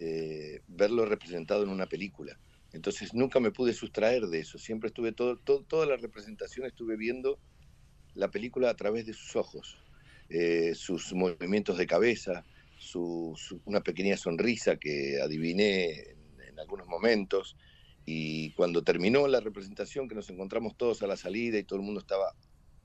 eh, 0.00 0.62
verlo 0.66 1.06
representado 1.06 1.62
en 1.62 1.68
una 1.68 1.86
película. 1.86 2.36
Entonces 2.76 3.14
nunca 3.14 3.40
me 3.40 3.50
pude 3.50 3.72
sustraer 3.72 4.26
de 4.26 4.40
eso, 4.40 4.58
siempre 4.58 4.88
estuve 4.88 5.12
todo, 5.12 5.38
toda 5.38 5.86
la 5.86 5.96
representación 5.96 6.66
estuve 6.66 6.96
viendo 6.96 7.38
la 8.14 8.30
película 8.30 8.68
a 8.68 8.76
través 8.76 9.06
de 9.06 9.14
sus 9.14 9.34
ojos, 9.34 9.78
eh, 10.28 10.74
sus 10.74 11.14
movimientos 11.14 11.78
de 11.78 11.86
cabeza, 11.86 12.44
su, 12.78 13.34
una 13.64 13.80
pequeña 13.80 14.18
sonrisa 14.18 14.76
que 14.76 15.18
adiviné 15.22 16.10
en, 16.48 16.58
algunos 16.58 16.86
momentos 16.86 17.56
y 18.06 18.52
cuando 18.52 18.82
terminó 18.82 19.28
la 19.28 19.40
representación 19.40 20.08
que 20.08 20.14
nos 20.14 20.30
encontramos 20.30 20.74
todos 20.76 21.02
a 21.02 21.06
la 21.06 21.18
salida 21.18 21.58
y 21.58 21.64
todo 21.64 21.78
el 21.78 21.84
mundo 21.84 22.00
estaba 22.00 22.34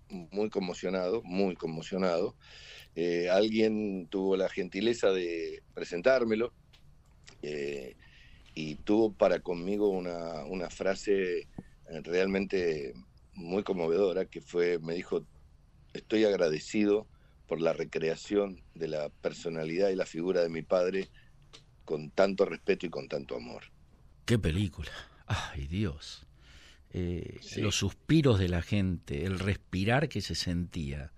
muy 0.09 0.49
conmocionado, 0.49 1.21
muy 1.23 1.55
conmocionado, 1.55 2.35
eh, 2.95 3.29
alguien 3.29 4.07
tuvo 4.07 4.35
la 4.35 4.49
gentileza 4.49 5.11
de 5.11 5.63
presentármelo. 5.73 6.53
Eh, 7.41 7.95
y 8.53 8.75
tuvo 8.75 9.13
para 9.13 9.39
conmigo 9.39 9.89
una, 9.89 10.43
una 10.45 10.69
frase 10.69 11.39
eh, 11.39 11.47
realmente 12.03 12.93
muy 13.33 13.63
conmovedora 13.63 14.25
que 14.25 14.41
fue, 14.41 14.79
me 14.79 14.93
dijo, 14.95 15.25
estoy 15.93 16.25
agradecido 16.25 17.07
por 17.47 17.61
la 17.61 17.73
recreación 17.73 18.61
de 18.75 18.87
la 18.87 19.09
personalidad 19.09 19.89
y 19.89 19.95
la 19.95 20.05
figura 20.05 20.41
de 20.41 20.49
mi 20.49 20.61
padre 20.61 21.09
con 21.85 22.09
tanto 22.11 22.45
respeto 22.45 22.85
y 22.85 22.89
con 22.89 23.07
tanto 23.07 23.35
amor. 23.35 23.63
Qué 24.25 24.39
película. 24.39 24.91
Ay, 25.25 25.67
Dios. 25.67 26.25
Eh, 26.93 27.39
los 27.57 27.75
suspiros 27.75 28.39
de 28.39 28.49
la 28.49 28.61
gente, 28.61 29.25
el 29.25 29.39
respirar 29.39 30.09
que 30.09 30.21
se 30.21 30.35
sentía 30.35 31.11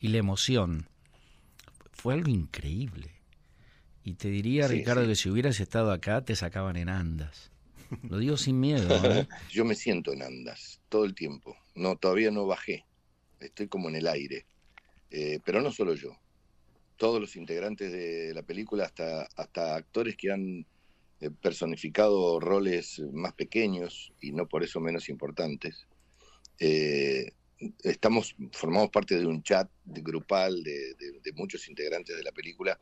y 0.00 0.08
la 0.08 0.18
emoción. 0.18 0.88
Fue 1.92 2.14
algo 2.14 2.30
increíble. 2.30 3.17
Y 4.08 4.14
te 4.14 4.30
diría, 4.30 4.66
Ricardo, 4.66 5.06
que 5.06 5.14
si 5.14 5.28
hubieras 5.28 5.60
estado 5.60 5.92
acá, 5.92 6.24
te 6.24 6.34
sacaban 6.34 6.78
en 6.78 6.88
andas. 6.88 7.52
Lo 8.08 8.16
digo 8.16 8.38
sin 8.38 8.58
miedo. 8.58 8.88
¿eh? 9.04 9.28
Yo 9.50 9.66
me 9.66 9.74
siento 9.74 10.14
en 10.14 10.22
andas 10.22 10.80
todo 10.88 11.04
el 11.04 11.14
tiempo. 11.14 11.54
No, 11.74 11.94
todavía 11.96 12.30
no 12.30 12.46
bajé. 12.46 12.86
Estoy 13.38 13.68
como 13.68 13.90
en 13.90 13.96
el 13.96 14.06
aire. 14.06 14.46
Eh, 15.10 15.40
pero 15.44 15.60
no 15.60 15.70
solo 15.72 15.94
yo. 15.94 16.16
Todos 16.96 17.20
los 17.20 17.36
integrantes 17.36 17.92
de 17.92 18.32
la 18.32 18.42
película, 18.42 18.86
hasta, 18.86 19.24
hasta 19.36 19.76
actores 19.76 20.16
que 20.16 20.32
han 20.32 20.64
eh, 21.20 21.30
personificado 21.42 22.40
roles 22.40 23.02
más 23.12 23.34
pequeños 23.34 24.14
y 24.22 24.32
no 24.32 24.48
por 24.48 24.64
eso 24.64 24.80
menos 24.80 25.10
importantes. 25.10 25.86
estamos, 27.82 28.34
formamos 28.52 28.88
parte 28.88 29.18
de 29.18 29.26
un 29.26 29.42
chat 29.42 29.68
grupal 29.84 30.62
de, 30.62 30.94
de 31.22 31.32
muchos 31.34 31.68
integrantes 31.68 32.16
de 32.16 32.22
la 32.22 32.32
película 32.32 32.80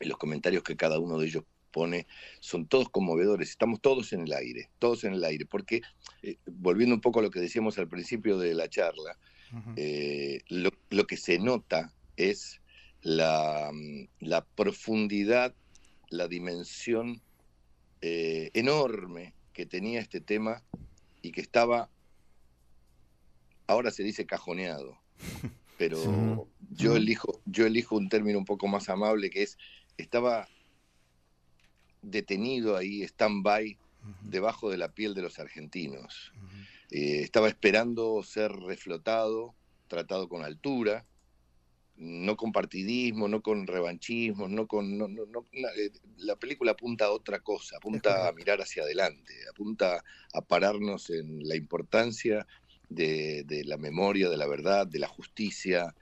los 0.00 0.18
comentarios 0.18 0.62
que 0.62 0.76
cada 0.76 0.98
uno 0.98 1.18
de 1.18 1.26
ellos 1.26 1.44
pone 1.70 2.06
son 2.40 2.66
todos 2.66 2.88
conmovedores, 2.88 3.50
estamos 3.50 3.80
todos 3.80 4.12
en 4.12 4.22
el 4.22 4.32
aire, 4.32 4.70
todos 4.78 5.04
en 5.04 5.14
el 5.14 5.24
aire, 5.24 5.46
porque 5.46 5.82
eh, 6.22 6.36
volviendo 6.46 6.94
un 6.94 7.00
poco 7.00 7.20
a 7.20 7.22
lo 7.22 7.30
que 7.30 7.40
decíamos 7.40 7.78
al 7.78 7.88
principio 7.88 8.38
de 8.38 8.54
la 8.54 8.68
charla, 8.68 9.18
eh, 9.76 10.40
lo, 10.48 11.06
que 11.06 11.16
se 11.16 11.38
nota 11.38 11.94
es 12.16 12.60
la, 13.00 13.70
la 14.20 14.44
profundidad, 14.44 15.54
la 16.10 16.28
dimensión 16.28 17.22
eh, 18.02 18.50
enorme 18.54 19.34
que 19.52 19.66
tenía 19.66 20.00
este 20.00 20.20
tema 20.20 20.62
y 21.22 21.32
que 21.32 21.40
estaba, 21.40 21.90
ahora 23.66 23.90
se 23.90 24.02
dice 24.02 24.26
cajoneado, 24.26 24.98
pero 25.78 26.46
yo 26.70 26.96
elijo, 26.96 27.40
yo 27.46 27.66
elijo 27.66 27.96
un 27.96 28.08
término 28.08 28.38
un 28.38 28.44
poco 28.44 28.68
más 28.68 28.88
amable 28.88 29.30
que 29.30 29.42
es 29.42 29.58
estaba 29.98 30.48
detenido 32.00 32.76
ahí, 32.76 33.02
stand-by, 33.02 33.76
debajo 34.22 34.70
de 34.70 34.78
la 34.78 34.88
piel 34.88 35.12
de 35.12 35.22
los 35.22 35.38
argentinos. 35.38 36.32
Eh, 36.90 37.20
estaba 37.22 37.48
esperando 37.48 38.22
ser 38.22 38.52
reflotado, 38.52 39.54
tratado 39.88 40.28
con 40.28 40.42
altura, 40.42 41.04
no 41.96 42.36
con 42.36 42.52
partidismo, 42.52 43.26
no 43.28 43.42
con 43.42 43.66
revanchismo, 43.66 44.48
no 44.48 44.66
con... 44.66 45.00
Eh, 45.76 45.90
la 46.18 46.36
película 46.36 46.72
apunta 46.72 47.06
a 47.06 47.10
otra 47.10 47.40
cosa, 47.40 47.76
apunta 47.76 48.28
a 48.28 48.32
mirar 48.32 48.60
hacia 48.60 48.84
adelante, 48.84 49.34
apunta 49.50 50.04
a 50.32 50.40
pararnos 50.40 51.10
en 51.10 51.46
la 51.46 51.56
importancia 51.56 52.46
de, 52.88 53.44
la 53.66 53.76
memoria, 53.76 54.30
de 54.30 54.36
la 54.36 54.46
verdad, 54.46 54.86
de 54.86 55.00
la 55.00 55.08
justicia, 55.08 55.94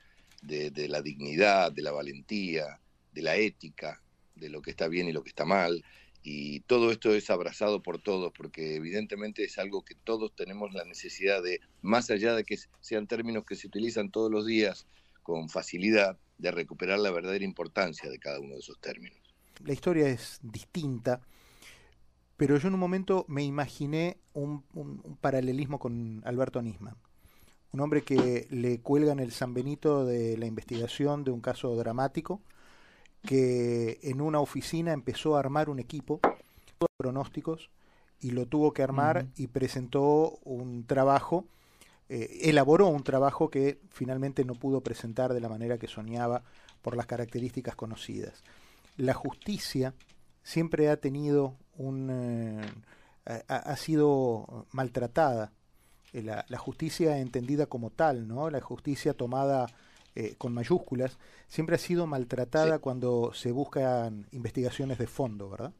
de 0.42 0.88
la 0.88 1.02
dignidad, 1.02 1.72
de 1.72 1.82
la 1.82 1.90
valentía, 1.90 2.78
de 3.16 3.22
la 3.22 3.36
ética, 3.36 4.02
de 4.34 4.50
lo 4.50 4.60
que 4.60 4.70
está 4.70 4.88
bien 4.88 5.08
y 5.08 5.12
lo 5.12 5.22
que 5.22 5.30
está 5.30 5.46
mal. 5.46 5.82
Y 6.22 6.60
todo 6.60 6.90
esto 6.90 7.14
es 7.14 7.30
abrazado 7.30 7.82
por 7.82 7.98
todos, 7.98 8.32
porque 8.36 8.76
evidentemente 8.76 9.42
es 9.42 9.58
algo 9.58 9.84
que 9.84 9.94
todos 9.94 10.34
tenemos 10.36 10.74
la 10.74 10.84
necesidad 10.84 11.42
de, 11.42 11.60
más 11.80 12.10
allá 12.10 12.34
de 12.34 12.44
que 12.44 12.58
sean 12.80 13.06
términos 13.06 13.44
que 13.44 13.56
se 13.56 13.66
utilizan 13.66 14.10
todos 14.10 14.30
los 14.30 14.44
días 14.44 14.86
con 15.22 15.48
facilidad, 15.48 16.18
de 16.38 16.50
recuperar 16.50 16.98
la 16.98 17.10
verdadera 17.10 17.44
importancia 17.44 18.10
de 18.10 18.18
cada 18.18 18.38
uno 18.38 18.52
de 18.52 18.60
esos 18.60 18.78
términos. 18.78 19.18
La 19.64 19.72
historia 19.72 20.08
es 20.08 20.38
distinta, 20.42 21.22
pero 22.36 22.58
yo 22.58 22.68
en 22.68 22.74
un 22.74 22.80
momento 22.80 23.24
me 23.26 23.42
imaginé 23.42 24.18
un, 24.34 24.62
un 24.74 25.16
paralelismo 25.16 25.78
con 25.78 26.22
Alberto 26.26 26.60
Nisman 26.60 26.96
un 27.72 27.80
hombre 27.80 28.02
que 28.02 28.46
le 28.48 28.80
cuelgan 28.80 29.20
el 29.20 29.32
San 29.32 29.52
Benito 29.52 30.06
de 30.06 30.38
la 30.38 30.46
investigación 30.46 31.24
de 31.24 31.30
un 31.30 31.42
caso 31.42 31.76
dramático, 31.76 32.40
que 33.26 33.98
en 34.02 34.20
una 34.20 34.40
oficina 34.40 34.92
empezó 34.92 35.36
a 35.36 35.40
armar 35.40 35.68
un 35.68 35.78
equipo 35.78 36.20
de 36.22 36.86
pronósticos 36.96 37.70
y 38.20 38.30
lo 38.30 38.46
tuvo 38.46 38.72
que 38.72 38.82
armar 38.82 39.26
y 39.36 39.48
presentó 39.48 40.38
un 40.44 40.86
trabajo, 40.86 41.46
eh, 42.08 42.40
elaboró 42.42 42.88
un 42.88 43.02
trabajo 43.02 43.50
que 43.50 43.80
finalmente 43.90 44.44
no 44.44 44.54
pudo 44.54 44.80
presentar 44.80 45.34
de 45.34 45.40
la 45.40 45.48
manera 45.48 45.78
que 45.78 45.88
soñaba 45.88 46.42
por 46.82 46.96
las 46.96 47.06
características 47.06 47.74
conocidas. 47.74 48.42
La 48.96 49.12
justicia 49.12 49.94
siempre 50.42 50.88
ha 50.88 50.96
tenido 50.96 51.56
un... 51.76 52.08
Eh, 52.10 53.42
ha, 53.48 53.76
sido 53.76 54.66
maltratada. 54.70 55.52
Eh, 56.12 56.22
la, 56.22 56.44
la, 56.48 56.58
justicia 56.58 57.18
entendida 57.18 57.66
como 57.66 57.90
tal, 57.90 58.28
¿no? 58.28 58.50
La 58.50 58.60
justicia 58.60 59.14
tomada 59.14 59.66
eh, 60.18 60.34
con 60.38 60.54
mayúsculas, 60.54 61.18
siempre 61.46 61.76
ha 61.76 61.78
sido 61.78 62.06
maltratada 62.06 62.78
cuando 62.78 63.34
se 63.34 63.52
buscan 63.52 64.26
investigaciones 64.32 64.96
de 64.96 65.06
fondo, 65.06 65.50
¿verdad? 65.50 65.74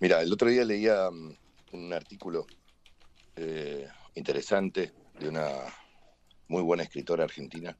Mira, 0.00 0.22
el 0.22 0.32
otro 0.32 0.48
día 0.48 0.64
leía 0.64 1.10
mm, 1.10 1.36
un 1.72 1.92
artículo 1.92 2.46
eh, 3.36 3.86
interesante 4.14 4.92
de 5.20 5.28
una 5.28 5.46
muy 6.48 6.62
buena 6.62 6.84
escritora 6.84 7.24
argentina 7.24 7.76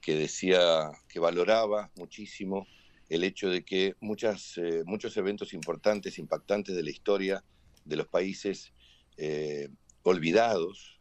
que 0.00 0.16
decía 0.16 0.90
que 1.08 1.20
valoraba 1.20 1.92
muchísimo 1.94 2.66
el 3.08 3.22
hecho 3.22 3.48
de 3.48 3.64
que 3.64 3.94
muchas, 4.00 4.58
eh, 4.58 4.82
muchos 4.84 5.16
eventos 5.16 5.54
importantes, 5.54 6.18
impactantes 6.18 6.74
de 6.74 6.82
la 6.82 6.90
historia 6.90 7.44
de 7.84 7.94
los 7.94 8.08
países 8.08 8.72
olvidados, 10.02 10.95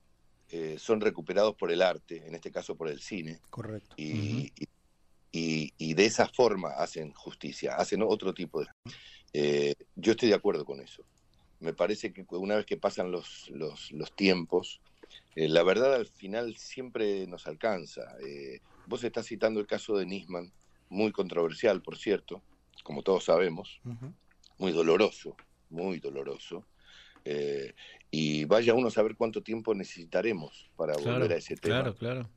eh, 0.49 0.75
son 0.77 1.01
recuperados 1.01 1.55
por 1.55 1.71
el 1.71 1.81
arte, 1.81 2.25
en 2.27 2.35
este 2.35 2.51
caso 2.51 2.75
por 2.75 2.87
el 2.87 3.01
cine. 3.01 3.39
Correcto. 3.49 3.95
Y, 3.97 4.51
y, 5.31 5.93
de 5.95 6.05
esa 6.05 6.27
forma 6.27 6.69
hacen 6.69 7.11
justicia, 7.13 7.75
hacen 7.75 8.01
otro 8.03 8.33
tipo 8.33 8.61
de... 8.61 8.67
Eh, 9.33 9.75
yo 9.95 10.11
estoy 10.11 10.29
de 10.29 10.35
acuerdo 10.35 10.63
con 10.63 10.79
eso. 10.79 11.03
Me 11.59 11.73
parece 11.73 12.13
que 12.13 12.25
una 12.29 12.55
vez 12.55 12.65
que 12.65 12.77
pasan 12.77 13.11
los, 13.11 13.49
los, 13.49 14.15
tiempos, 14.15 14.81
eh, 15.35 15.49
la 15.49 15.63
verdad 15.63 15.93
al 15.93 16.07
final 16.07 16.55
siempre 16.57 17.27
nos 17.27 17.47
alcanza. 17.47 18.03
vos 18.87 19.03
estás 19.03 19.25
citando 19.25 19.59
el 19.59 19.67
caso 19.67 19.97
de 19.97 20.05
Nisman, 20.05 20.53
muy 20.89 21.11
controversial, 21.11 21.81
por 21.81 21.97
cierto, 21.97 22.41
como 22.83 23.01
todos 23.01 23.25
sabemos, 23.25 23.81
muy 24.57 24.71
doloroso, 24.71 25.35
muy 25.69 25.99
doloroso. 25.99 26.65
Eh, 27.25 27.73
y 28.11 28.45
vaya 28.45 28.73
uno 28.73 28.87
a 28.87 28.91
saber 28.91 29.15
cuánto 29.15 29.41
tiempo 29.43 29.73
necesitaremos 29.73 30.69
para 30.75 30.95
volver 30.95 31.33
a 31.33 31.35
ese 31.35 31.55
tema. 31.57 31.81
Claro, 31.81 31.95
claro. 31.95 32.29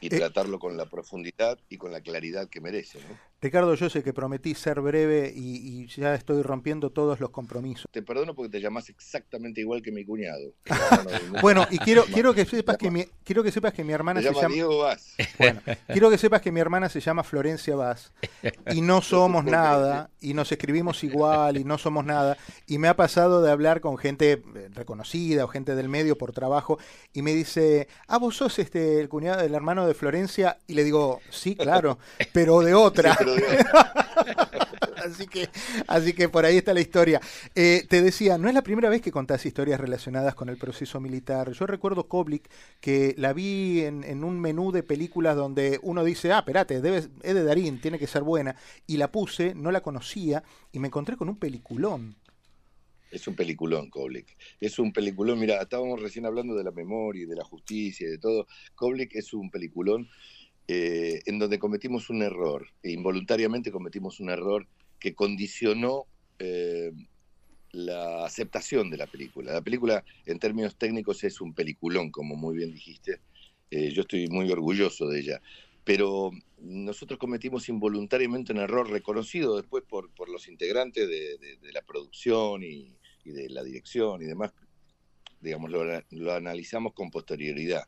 Y, 0.00 0.06
eh, 0.06 0.18
tratarlo 0.18 0.58
con 0.58 0.76
la 0.76 0.86
profundidad 0.86 1.58
y 1.68 1.78
con 1.78 1.90
la 1.90 2.00
claridad 2.00 2.48
que 2.48 2.60
merece. 2.60 3.00
Ricardo, 3.40 3.74
yo 3.74 3.90
sé 3.90 4.02
que 4.02 4.14
prometí 4.14 4.54
ser 4.54 4.80
breve 4.80 5.30
y, 5.34 5.86
ya 5.86 6.14
estoy 6.14 6.42
rompiendo 6.42 6.90
todos 6.90 7.20
los 7.20 7.28
compromisos. 7.28 7.84
Te 7.90 8.02
perdono 8.02 8.34
porque 8.34 8.50
te 8.50 8.60
llamas 8.60 8.88
exactamente 8.88 9.60
igual 9.60 9.82
que 9.82 9.92
mi 9.92 10.04
cuñado. 10.04 10.54
bueno, 11.42 11.66
y 11.70 11.78
quiero, 11.78 12.04
quiero 12.04 12.32
que 12.32 12.46
sepas 12.46 12.78
que 12.78 12.90
mi, 12.90 13.04
quiero 13.22 13.42
que 13.42 13.52
sepas 13.52 13.74
que 13.74 13.84
mi 13.84 13.92
hermana 13.92 14.22
se 14.22 14.32
llama 14.32 14.48
Diego 14.48 14.78
Vaz. 14.78 15.14
Bueno, 15.38 15.60
quiero 15.88 16.10
que 16.10 16.16
sepas 16.16 16.40
que 16.40 16.52
mi 16.52 16.60
hermana 16.60 16.88
se 16.88 17.00
llama 17.00 17.22
Florencia 17.22 17.76
Vaz 17.76 18.12
y 18.72 18.80
no 18.80 19.02
somos 19.02 19.44
nada 19.44 20.10
y 20.20 20.32
nos 20.32 20.50
escribimos 20.50 21.04
igual 21.04 21.58
y 21.58 21.64
no 21.64 21.76
somos 21.76 22.04
nada 22.04 22.38
y 22.66 22.78
me 22.78 22.88
ha 22.88 22.96
pasado 22.96 23.42
de 23.42 23.50
hablar 23.50 23.80
con 23.80 23.98
gente 23.98 24.42
eh, 24.54 24.68
reconocida 24.72 25.44
o 25.44 25.48
gente 25.48 25.74
del 25.74 25.88
medio 25.88 26.16
por 26.16 26.32
trabajo 26.32 26.78
y 27.12 27.22
me 27.22 27.34
dice, 27.34 27.88
"Ah, 28.06 28.18
vos 28.18 28.36
sos 28.36 28.58
este 28.58 29.00
el 29.00 29.08
cuñado 29.08 29.42
del 29.42 29.54
hermano 29.54 29.86
de 29.86 29.94
Florencia" 29.94 30.58
y 30.66 30.74
le 30.74 30.84
digo, 30.84 31.20
"Sí, 31.30 31.56
claro, 31.56 31.98
pero 32.32 32.60
de 32.60 32.74
otra." 32.74 33.16
así, 35.04 35.26
que, 35.26 35.48
así 35.86 36.12
que 36.12 36.28
por 36.28 36.44
ahí 36.44 36.56
está 36.56 36.74
la 36.74 36.80
historia. 36.80 37.20
Eh, 37.54 37.84
te 37.88 38.02
decía, 38.02 38.38
no 38.38 38.48
es 38.48 38.54
la 38.54 38.62
primera 38.62 38.88
vez 38.88 39.00
que 39.02 39.12
contás 39.12 39.46
historias 39.46 39.80
relacionadas 39.80 40.34
con 40.34 40.48
el 40.48 40.56
proceso 40.56 41.00
militar. 41.00 41.52
Yo 41.52 41.66
recuerdo 41.66 42.08
Koblik, 42.08 42.50
que 42.80 43.14
la 43.18 43.32
vi 43.32 43.82
en, 43.82 44.24
un 44.24 44.40
menú 44.40 44.72
de 44.72 44.82
películas 44.82 45.36
donde 45.36 45.78
uno 45.82 46.04
dice, 46.04 46.32
ah, 46.32 46.38
espérate, 46.38 46.80
debe, 46.80 46.98
es 46.98 47.34
de 47.34 47.44
Darín, 47.44 47.80
tiene 47.80 47.98
que 47.98 48.06
ser 48.06 48.22
buena. 48.22 48.56
Y 48.86 48.96
la 48.96 49.10
puse, 49.10 49.54
no 49.54 49.70
la 49.70 49.82
conocía, 49.82 50.42
y 50.72 50.78
me 50.78 50.88
encontré 50.88 51.16
con 51.16 51.28
un 51.28 51.38
peliculón. 51.38 52.16
Es 53.14 53.28
un 53.28 53.36
peliculón, 53.36 53.90
Koblik. 53.90 54.36
Es 54.60 54.80
un 54.80 54.92
peliculón, 54.92 55.38
mira, 55.38 55.62
estábamos 55.62 56.02
recién 56.02 56.26
hablando 56.26 56.56
de 56.56 56.64
la 56.64 56.72
memoria 56.72 57.22
y 57.22 57.26
de 57.26 57.36
la 57.36 57.44
justicia 57.44 58.08
y 58.08 58.10
de 58.10 58.18
todo. 58.18 58.48
Koblik 58.74 59.14
es 59.14 59.32
un 59.32 59.50
peliculón 59.50 60.08
eh, 60.66 61.20
en 61.26 61.38
donde 61.38 61.58
cometimos 61.58 62.08
un 62.08 62.22
error, 62.22 62.66
e 62.82 62.90
involuntariamente 62.90 63.70
cometimos 63.70 64.20
un 64.20 64.30
error 64.30 64.66
que 64.98 65.14
condicionó 65.14 66.06
eh, 66.38 66.90
la 67.72 68.24
aceptación 68.24 68.90
de 68.90 68.96
la 68.96 69.06
película. 69.06 69.52
La 69.52 69.60
película, 69.60 70.04
en 70.24 70.38
términos 70.38 70.76
técnicos, 70.76 71.22
es 71.24 71.40
un 71.40 71.52
peliculón, 71.52 72.10
como 72.10 72.36
muy 72.36 72.56
bien 72.56 72.72
dijiste. 72.72 73.20
Eh, 73.70 73.90
yo 73.90 74.02
estoy 74.02 74.28
muy 74.28 74.50
orgulloso 74.50 75.08
de 75.08 75.20
ella. 75.20 75.42
Pero 75.84 76.30
nosotros 76.58 77.18
cometimos 77.18 77.68
involuntariamente 77.68 78.52
un 78.52 78.60
error 78.60 78.88
reconocido 78.88 79.56
después 79.56 79.84
por, 79.86 80.10
por 80.14 80.30
los 80.30 80.48
integrantes 80.48 81.06
de, 81.06 81.58
la 81.72 81.82
producción 81.82 82.62
y, 82.62 82.96
de 83.24 83.50
la 83.50 83.62
dirección 83.62 84.22
y 84.22 84.24
demás. 84.24 84.52
Digamos, 85.40 85.70
lo, 85.70 85.84
lo 86.10 86.32
analizamos 86.32 86.94
con 86.94 87.10
posterioridad. 87.10 87.82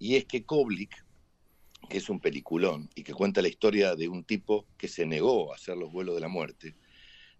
Y 0.00 0.16
es 0.16 0.24
que 0.24 0.44
Koblik, 0.44 1.04
que 1.88 1.98
es 1.98 2.08
un 2.08 2.20
peliculón 2.20 2.90
y 2.94 3.02
que 3.02 3.14
cuenta 3.14 3.42
la 3.42 3.48
historia 3.48 3.94
de 3.94 4.08
un 4.08 4.24
tipo 4.24 4.66
que 4.76 4.88
se 4.88 5.06
negó 5.06 5.52
a 5.52 5.56
hacer 5.56 5.76
los 5.76 5.92
vuelos 5.92 6.14
de 6.14 6.20
la 6.20 6.28
muerte, 6.28 6.74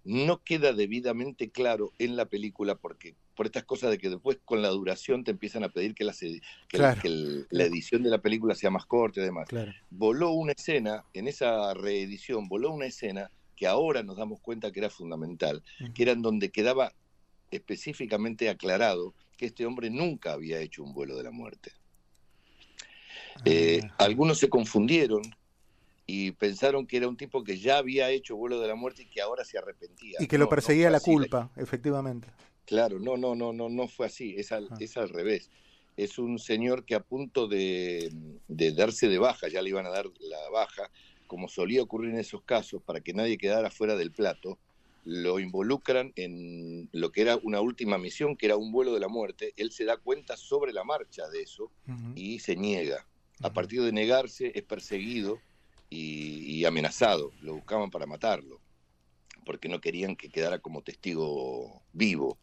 no 0.04 0.42
queda 0.42 0.72
debidamente 0.72 1.50
claro 1.50 1.92
en 1.98 2.16
la 2.16 2.26
película 2.26 2.76
porque 2.76 3.14
por 3.34 3.46
estas 3.46 3.64
cosas 3.64 3.90
de 3.90 3.98
que 3.98 4.08
después 4.08 4.38
con 4.44 4.62
la 4.62 4.68
duración 4.68 5.22
te 5.22 5.30
empiezan 5.30 5.64
a 5.64 5.68
pedir 5.68 5.94
que, 5.94 6.04
la, 6.04 6.14
edición 7.64 8.02
de 8.02 8.10
la 8.10 8.18
película 8.18 8.54
sea 8.54 8.70
más 8.70 8.86
corta 8.86 9.20
y 9.20 9.24
demás. 9.24 9.48
Voló 9.90 10.32
una 10.32 10.52
escena, 10.52 11.04
en 11.12 11.28
esa 11.28 11.74
reedición, 11.74 12.48
voló 12.48 12.72
una 12.72 12.86
escena 12.86 13.30
que 13.54 13.66
ahora 13.66 14.02
nos 14.02 14.16
damos 14.16 14.40
cuenta 14.40 14.72
que 14.72 14.80
era 14.80 14.90
fundamental, 14.90 15.62
que 15.94 16.02
era 16.02 16.12
en 16.12 16.22
donde 16.22 16.50
quedaba 16.50 16.92
específicamente 17.50 18.48
aclarado 18.48 19.14
que 19.36 19.46
este 19.46 19.66
hombre 19.66 19.90
nunca 19.90 20.32
había 20.32 20.60
hecho 20.60 20.82
un 20.82 20.92
vuelo 20.92 21.16
de 21.16 21.24
la 21.24 21.30
muerte. 21.30 21.72
Eh, 23.44 23.82
algunos 23.98 24.38
se 24.38 24.48
confundieron 24.48 25.22
y 26.06 26.32
pensaron 26.32 26.86
que 26.86 26.96
era 26.96 27.06
un 27.06 27.18
tipo 27.18 27.44
que 27.44 27.58
ya 27.58 27.76
había 27.76 28.10
hecho 28.10 28.34
vuelo 28.34 28.60
de 28.60 28.68
la 28.68 28.74
muerte 28.74 29.02
y 29.02 29.06
que 29.06 29.20
ahora 29.20 29.44
se 29.44 29.58
arrepentía. 29.58 30.16
Y 30.20 30.26
que 30.26 30.38
lo 30.38 30.48
perseguía 30.48 30.90
la 30.90 31.00
culpa, 31.00 31.50
efectivamente. 31.56 32.28
Claro, 32.64 32.98
no, 32.98 33.16
no, 33.16 33.34
no, 33.34 33.52
no, 33.52 33.68
no 33.68 33.88
fue 33.88 34.06
así, 34.06 34.34
es 34.36 34.52
al, 34.52 34.68
ah. 34.70 34.76
es 34.80 34.96
al 34.96 35.08
revés. 35.08 35.50
Es 35.96 36.18
un 36.18 36.38
señor 36.38 36.84
que 36.84 36.94
a 36.94 37.00
punto 37.00 37.48
de, 37.48 38.10
darse 38.46 39.08
de 39.08 39.18
baja, 39.18 39.48
ya 39.48 39.60
le 39.60 39.70
iban 39.70 39.84
a 39.84 39.90
dar 39.90 40.06
la 40.20 40.50
baja, 40.50 40.90
como 41.26 41.48
solía 41.48 41.82
ocurrir 41.82 42.10
en 42.10 42.20
esos 42.20 42.42
casos, 42.42 42.82
para 42.82 43.00
que 43.00 43.12
nadie 43.12 43.36
quedara 43.36 43.70
fuera 43.70 43.96
del 43.96 44.12
plato, 44.12 44.58
lo 45.04 45.40
involucran 45.40 46.12
en 46.16 46.88
lo 46.92 47.10
que 47.12 47.22
era 47.22 47.36
una 47.42 47.60
última 47.60 47.98
misión, 47.98 48.36
que 48.36 48.46
era 48.46 48.56
un 48.56 48.72
vuelo 48.72 48.94
de 48.94 49.00
la 49.00 49.08
muerte. 49.08 49.52
Él 49.56 49.72
se 49.72 49.84
da 49.84 49.96
cuenta 49.96 50.36
sobre 50.36 50.72
la 50.72 50.84
marcha 50.84 51.28
de 51.28 51.42
eso 51.42 51.70
y 52.14 52.38
se 52.38 52.56
niega. 52.56 53.06
A 53.42 53.52
partir 53.52 53.82
de 53.82 53.92
negarse 53.92 54.52
es 54.54 54.64
perseguido 54.64 55.40
y, 55.90 56.64
amenazado, 56.64 57.32
lo 57.40 57.54
buscaban 57.54 57.90
para 57.90 58.06
matarlo, 58.06 58.60
porque 59.44 59.68
no 59.68 59.80
querían 59.80 60.16
que 60.16 60.28
quedara 60.28 60.58
como 60.58 60.82
testigo 60.82 61.82
vivo. 61.92 62.38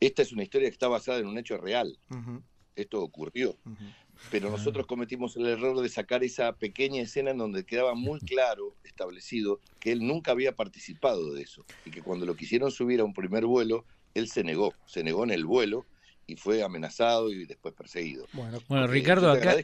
Esta 0.00 0.22
es 0.22 0.32
una 0.32 0.42
historia 0.42 0.68
que 0.68 0.74
está 0.74 0.88
basada 0.88 1.18
en 1.18 1.26
un 1.26 1.38
hecho 1.38 1.56
real. 1.56 1.98
Esto 2.76 3.02
ocurrió. 3.02 3.56
Pero 4.30 4.50
nosotros 4.50 4.86
cometimos 4.86 5.36
el 5.36 5.46
error 5.46 5.80
de 5.80 5.88
sacar 5.88 6.22
esa 6.22 6.52
pequeña 6.52 7.02
escena 7.02 7.30
en 7.30 7.38
donde 7.38 7.64
quedaba 7.64 7.94
muy 7.94 8.20
claro 8.20 8.76
establecido 8.84 9.60
que 9.80 9.92
él 9.92 10.06
nunca 10.06 10.32
había 10.32 10.54
participado 10.54 11.32
de 11.32 11.42
eso 11.42 11.64
y 11.84 11.90
que 11.90 12.02
cuando 12.02 12.26
lo 12.26 12.36
quisieron 12.36 12.70
subir 12.70 13.00
a 13.00 13.04
un 13.04 13.14
primer 13.14 13.46
vuelo, 13.46 13.84
él 14.14 14.28
se 14.28 14.44
negó, 14.44 14.74
se 14.86 15.02
negó 15.02 15.24
en 15.24 15.30
el 15.30 15.44
vuelo 15.44 15.86
y 16.26 16.36
fue 16.36 16.62
amenazado 16.62 17.30
y 17.32 17.46
después 17.46 17.74
perseguido. 17.74 18.26
Bueno, 18.32 18.86
Ricardo, 18.86 19.30
acá, 19.30 19.56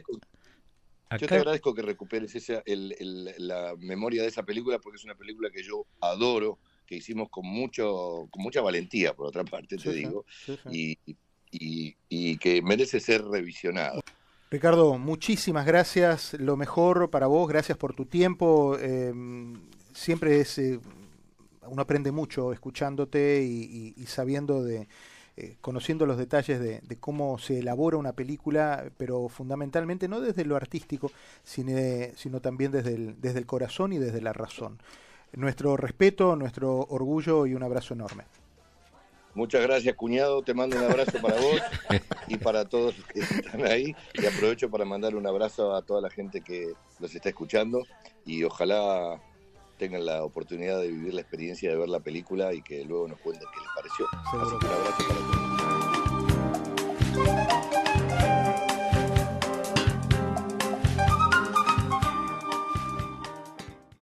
yo 1.17 1.27
te 1.27 1.35
agradezco 1.35 1.73
que 1.73 1.81
recuperes 1.81 2.35
esa, 2.35 2.61
la 2.65 3.75
memoria 3.79 4.21
de 4.21 4.27
esa 4.27 4.43
película 4.43 4.79
porque 4.79 4.97
es 4.97 5.03
una 5.03 5.15
película 5.15 5.49
que 5.49 5.63
yo 5.63 5.85
adoro, 6.01 6.59
que 6.85 6.95
hicimos 6.95 7.29
con 7.29 7.47
mucho 7.47 8.27
con 8.29 8.43
mucha 8.43 8.61
valentía, 8.61 9.13
por 9.13 9.27
otra 9.27 9.43
parte, 9.43 9.77
te 9.77 9.91
digo, 9.91 10.25
Y, 10.69 10.97
y, 11.51 12.37
que 12.37 12.61
merece 12.61 12.99
ser 12.99 13.23
revisionado. 13.23 14.01
Ricardo, 14.51 14.97
muchísimas 14.97 15.65
gracias, 15.65 16.33
lo 16.33 16.55
mejor 16.57 17.09
para 17.09 17.27
vos, 17.27 17.47
gracias 17.47 17.77
por 17.77 17.95
tu 17.95 18.05
tiempo. 18.05 18.77
Eh, 18.79 19.13
siempre 19.93 20.41
es, 20.41 20.57
eh, 20.59 20.79
uno 21.63 21.81
aprende 21.81 22.11
mucho 22.11 22.53
escuchándote 22.53 23.43
y 23.43 24.05
sabiendo 24.05 24.63
de, 24.63 24.87
eh, 25.39 25.55
conociendo 25.61 26.05
los 26.05 26.17
detalles 26.17 26.59
de, 26.59 26.81
cómo 26.99 27.37
se 27.37 27.59
elabora 27.59 27.95
una 27.95 28.11
película, 28.11 28.91
pero 28.97 29.29
fundamentalmente 29.29 30.09
no 30.09 30.19
desde 30.19 30.43
lo 30.43 30.57
artístico, 30.57 31.11
sino, 31.43 31.71
sino 32.15 32.41
también 32.41 32.73
desde 32.73 32.95
el, 32.95 33.21
desde 33.21 33.39
el 33.39 33.45
corazón 33.45 33.93
y 33.93 33.99
desde 33.99 34.21
la 34.21 34.33
razón. 34.33 34.79
Nuestro 35.31 35.77
respeto, 35.77 36.35
nuestro 36.35 36.79
orgullo 36.89 37.45
y 37.45 37.53
un 37.53 37.63
abrazo 37.63 37.93
enorme. 37.93 38.25
Muchas 39.33 39.61
gracias, 39.61 39.95
cuñado. 39.95 40.41
Te 40.41 40.53
mando 40.53 40.75
un 40.75 40.83
abrazo 40.83 41.21
para 41.21 41.39
vos 41.39 41.61
y 42.27 42.35
para 42.35 42.65
todos 42.65 42.97
los 42.97 43.07
que 43.07 43.19
están 43.21 43.65
ahí. 43.65 43.95
Y 44.15 44.25
aprovecho 44.25 44.69
para 44.69 44.83
mandar 44.83 45.15
un 45.15 45.25
abrazo 45.25 45.73
a 45.73 45.81
toda 45.83 46.01
la 46.01 46.09
gente 46.09 46.41
que 46.41 46.73
los 46.99 47.15
está 47.15 47.29
escuchando. 47.29 47.85
Y 48.25 48.43
ojalá 48.43 49.21
tengan 49.79 50.05
la 50.05 50.23
oportunidad 50.23 50.79
de 50.79 50.89
vivir 50.89 51.13
la 51.13 51.21
experiencia 51.21 51.71
de 51.71 51.77
ver 51.77 51.89
la 51.89 52.01
película 52.01 52.53
y 52.53 52.61
que 52.61 52.83
luego 52.85 53.07
nos 53.07 53.19
cuenten 53.19 53.47
qué 53.51 53.59
les 53.61 53.69
pareció. 53.73 54.05
Así 54.11 54.57
que 54.59 54.65
un 54.67 54.73
abrazo 54.73 55.03
para 55.07 55.19
todos. 57.23 57.48